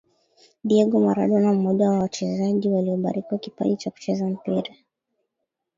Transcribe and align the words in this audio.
Diego 0.63 0.99
Maradona 0.99 1.53
mmoja 1.53 1.89
wa 1.89 1.99
wachezaji 1.99 2.69
waliobarikiwa 2.69 3.39
kipaji 3.39 3.75
cha 3.77 3.91
kucheza 3.91 4.25
mpira 4.25 4.73